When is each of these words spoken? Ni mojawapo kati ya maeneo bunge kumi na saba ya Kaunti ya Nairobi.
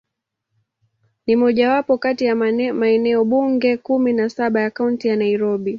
Ni 1.25 1.35
mojawapo 1.35 1.97
kati 1.97 2.25
ya 2.25 2.35
maeneo 2.73 3.25
bunge 3.25 3.77
kumi 3.77 4.13
na 4.13 4.29
saba 4.29 4.61
ya 4.61 4.71
Kaunti 4.71 5.07
ya 5.07 5.15
Nairobi. 5.15 5.69